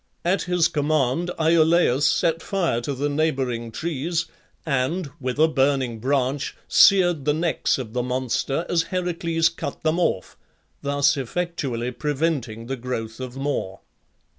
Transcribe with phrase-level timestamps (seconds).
[0.25, 4.25] At his command Iolaus set fire to the neighbouring trees,
[4.65, 9.99] and, with a burning branch, seared the necks of the monster as Heracles cut them
[9.99, 10.37] off,
[10.81, 13.81] thus effectually preventing the growth of more.